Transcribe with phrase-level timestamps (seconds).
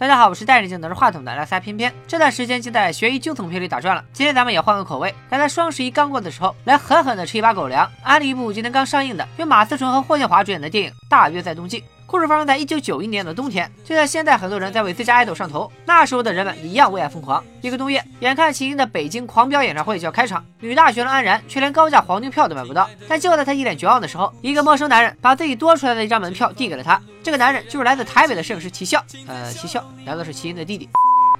[0.00, 1.92] 大家好，我是戴着镜拿着话筒的拉塞偏偏。
[2.06, 11.80] 这段时间就在悬疑惊悚片里打转了，今天咱们也换个口味，赶在双十一刚过的时候，来狠狠的吃一把狗粮，安利一部今天刚上映的由马思纯和霍建华主演的电影《大约在冬季》。
[12.10, 17.40] 故事发生在一九九一年的冬天，就在现在很多人在为自家爱豆上头，那时候的人们一样为爱疯狂。
[17.60, 22.90] 一个冬夜，眼看齐秦的北京狂飙演唱会就要开场，女大学生安然却连高价黄牛票都买不到。
[23.08, 27.00] 但就在她一脸绝望的时候，一个陌生男人把自己多出来的一张门票递给了她。
[27.22, 30.88] 这个男人就是来自台北的摄影师齐笑，呃，齐笑难道是齐秦的弟弟？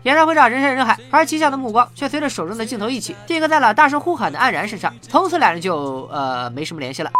[0.05, 4.95] 演唱会上人山人海，而齐笑的目光却随着手中的镜头一起定格在了大声呼喊的安然身上。
[5.03, 7.11] 从此两人就呃没什么联系了。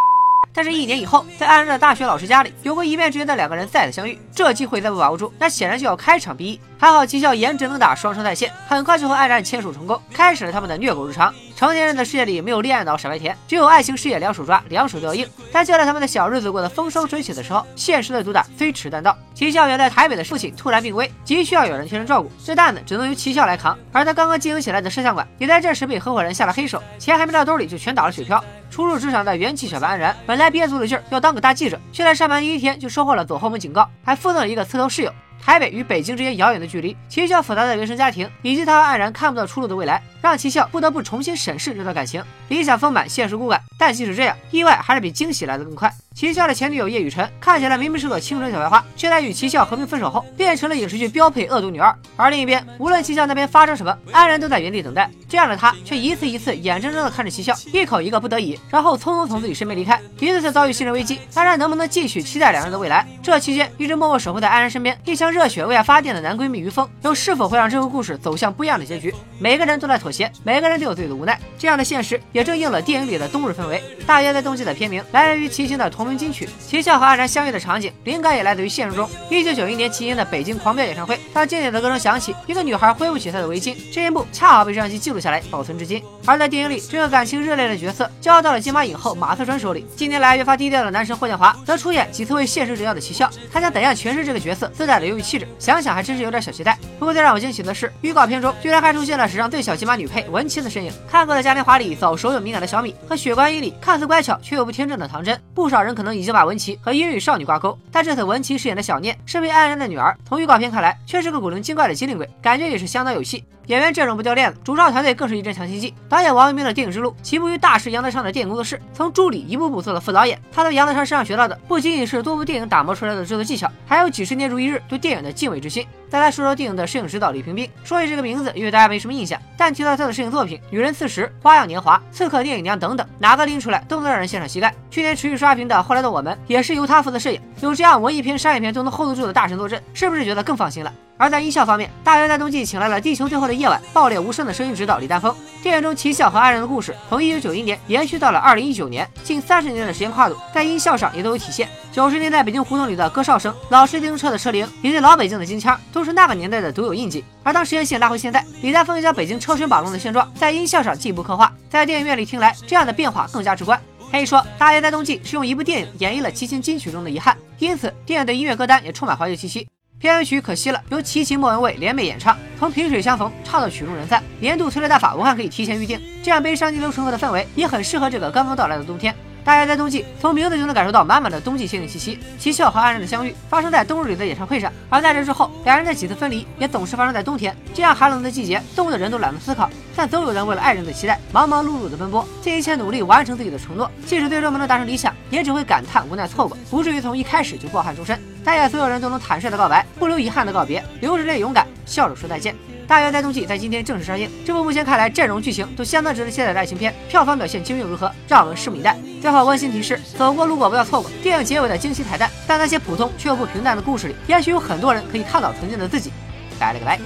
[0.53, 4.19] 但是，一年以后，在艾然的大学老师家里，有过一面之缘的两个人再次相遇。
[4.35, 6.59] 这机会再不把握住，那显然就要开场 BE。
[6.77, 11.33] 还好吉笑颜值能打，双生在线，很快就和艾然牵手成功，开始了他们的虐狗日常。
[11.61, 15.29] 成年人的世界里没有恋爱脑傻白甜，只有爱情事业两手抓，两手都要硬。
[15.51, 19.15] 但就在他们的小日子过得风生水起的时候，现实的毒打飞驰弹道。
[19.35, 23.77] 齐笑远在台北的父亲突然病危，急需要有人贴身照顾，这担子只能由齐笑来扛。
[23.91, 28.43] 而他刚刚经营起来的摄像馆，也在这时被合伙人下了黑手，钱还没到兜里就全打了水漂。
[28.71, 35.13] 初入职场的元气小白安然，本来憋足了劲儿要当个大记者，却在上班第一天就收获了走后门警告，还附赠了一个刺头室友。
[35.39, 42.23] 台北与北京之间遥远的距离，齐笑复杂的原生家庭，以及他和安然看不到出路的未来，让齐笑不得不重新审视这段感情。
[42.49, 45.91] 理想丰满，现实骨感，但即使这样，意外还是比惊喜来得更快。
[46.13, 51.95] 齐笑的前女友叶雨辰看起来明明是个清纯小白花，却在与齐笑和平分手后，变成了影视剧标配恶毒女二。
[52.17, 55.09] 而另一边，无论齐笑那边发生什么，安然都在原地等待。
[55.29, 59.99] 这样的他，却一次一次眼睁睁地看着齐笑一口一个不得已，然后匆匆从自己身边离开。
[60.19, 63.07] 一次次遭遇信任危机，安然能不能继续期待两人的未来？
[63.23, 69.15] 这期间一直默默守护在安然身边，一腔热血为爱发电的男闺蜜于峰，又是否会让这个故事走向不一样的结局？
[69.39, 71.39] 每个人都在妥协，每个人都有自己的无奈。
[71.57, 73.81] 这样的现实，也正应了电影里的冬日氛围。
[74.05, 76.49] 大约在冬季的片名，来源于齐秦的同名金曲。
[76.59, 79.09] 齐笑和安然相遇的场景，灵感也来自于现实中。
[79.29, 86.03] 一九九一年齐秦的北京狂飙演唱会，当经典的歌声响起，一个女孩挥舞起她的围巾，这一幕恰好被摄像机记录下来，保存至今。
[86.25, 89.85] 而在电影里，这个感情热烈的角色交到了金马影后马思纯手里。
[89.95, 95.47] 近年来越发低调的男神霍建华，则出演几次为现实折腰的齐笑，他将怎样诠释这个角色自带的忧郁气质？
[95.59, 96.77] 想想还真是有点小期待。
[96.99, 100.91] 不过最让我惊喜的是，预告片中居然还出现了史上最小金马女女配文琪的身影。
[101.07, 107.77] 看过的嘉年华里早熟又敏感的小米，和血观音里看似乖巧却又不天真的唐真，不少人可能已经把文琪和英语少女挂钩。
[107.91, 113.43] 但这次文琪饰演的小念是被安然的女儿，从预告片看来却是个古灵精怪的机灵鬼，感觉也是相当有戏。
[113.67, 115.93] 演员阵容不掉链子，主创团队更是一针强心剂。
[116.09, 120.37] 导演王文明的电影之路起步于大师杨德昌的电影工作室，从助理一步步做到副导演。
[120.51, 125.85] 他从杨德昌身上学到的不仅仅是多部电影打磨出来的制作技巧，还有几十年如一日对电影的敬畏之心。
[126.11, 134.75] 再来说说电影的摄影指导李平斌，说起这个名字，因为大家没什么印象，但提到他的摄影作品《女人四十》《花样年华》《刺客聂隐娘》等等，哪个拎出来都能让人献上膝盖。
[134.89, 140.91] 去年持续刷屏的《后来的我们》也是由他负责摄影，有这样文艺片、商业片都能 hold 得住的大神坐镇，是不是觉得更放心了？
[141.17, 145.35] 而在音效方面，大约在冬季请来了《地球最后的夜晚》爆裂无声的声音指导李丹峰。
[145.61, 151.69] 电影中齐笑和安然的故事，从一九九一年延续到了二零一九年，近三十年的时间跨度，在音效上也都有体现。
[151.91, 157.23] 九十年代北京胡同里的歌哨声、老式自行车的车铃，以及老北京的京腔，都是那个年代的独有印记。
[157.43, 163.79] 而当时间线拉回现在，李丹峰又将北京车水马龙的现状，在音效上进一步刻画，在电影院里听来，这样的变化更加直观。
[164.11, 169.65] 可以说，《大爷在冬季》是用一部电影演绎了齐秦金曲中的遗憾，因此电影的音乐歌单也充满怀旧气息。
[169.99, 175.97] 片尾曲可惜了，由齐秦、莫文蔚联袂演唱，从萍水相逢唱到曲终人散，年度催泪大法我看可以提前预定。
[176.21, 179.15] 这样悲伤逆流成河的氛围，也很适合这个刚刚到来的冬天。
[179.43, 182.19] 大约在冬季，从名字就能感受到满满的冬季限定气息。
[182.39, 185.81] 齐笑和安然的相遇发生在冬日里的演唱会上，而在这之后，两人。
[185.85, 187.55] 的几次分离也总是发生在冬天。
[187.73, 189.09] 这样寒冷的季节，冻得人。
[189.11, 190.45] 都懒得思考，但总有人。
[190.45, 190.85] 为了爱人。
[190.85, 193.91] 的期待，忙忙碌碌的奔波，尽一切努力完成自己的承诺。
[194.05, 198.19] 即使最终没能达成理想，也只会感叹无奈错过，不至于从一开始就抱憾终身。
[198.43, 199.01] 但愿所有人。
[199.01, 202.55] 都能坦率的告白，不留遗憾的告别，流着泪勇敢，笑着说再见。
[202.91, 208.97] 大约在冬季在今天正式上映，这部目前看来阵容剧情都相当值得期待的爱情片，票房表现究竟如何，让我们拭目以待。
[209.21, 212.29] 最后温馨提示：走过路过不要错过电影结尾的惊喜彩蛋。
[212.45, 216.11] 在那些普通却又不平淡的故事里，也许有很多人可以看到曾经的自己。
[216.59, 216.97] 拜了个拜。
[216.97, 217.01] 才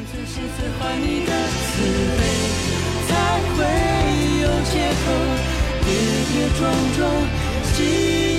[3.53, 3.63] 会
[4.41, 5.13] 有劫后，
[5.85, 5.93] 跌
[6.33, 8.34] 跌撞撞。